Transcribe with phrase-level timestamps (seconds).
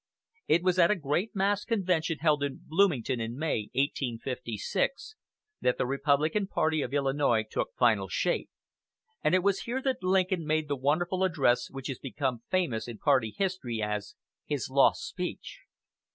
[0.47, 5.13] It was at a great mass convention held in Bloomington in May, 1856,
[5.61, 8.49] that the Republican party of Illinois took final shape;
[9.23, 12.97] and it was here that Lincoln made the wonderful address which has become famous in
[12.97, 14.15] party history as
[14.47, 15.59] his "lost speech."